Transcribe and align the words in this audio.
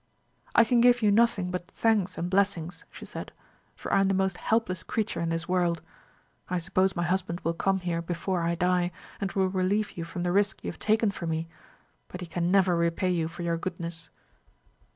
"'I 0.55 0.63
can 0.63 0.81
give 0.81 1.03
you 1.03 1.11
nothing 1.11 1.51
but 1.51 1.67
thanks 1.69 2.17
and 2.17 2.27
blessings,' 2.27 2.85
she 2.89 3.05
said, 3.05 3.31
'for 3.75 3.93
I 3.93 3.99
am 3.99 4.07
the 4.07 4.15
most 4.15 4.37
helpless 4.37 4.81
creature 4.81 5.19
in 5.21 5.29
this 5.29 5.47
world. 5.47 5.83
I 6.49 6.57
suppose 6.57 6.95
my 6.95 7.03
husband 7.03 7.41
will 7.41 7.53
come 7.53 7.81
here 7.81 8.01
before 8.01 8.41
I 8.41 8.55
die, 8.55 8.89
and 9.19 9.31
will 9.33 9.49
relieve 9.49 9.91
you 9.91 10.03
from 10.03 10.23
the 10.23 10.31
risk 10.31 10.63
you 10.63 10.71
have 10.71 10.79
taken 10.79 11.11
for 11.11 11.27
me; 11.27 11.47
but 12.07 12.21
he 12.21 12.25
can 12.25 12.49
never 12.49 12.75
repay 12.75 13.11
you 13.11 13.27
for 13.27 13.43
your 13.43 13.57
goodness.' 13.57 14.09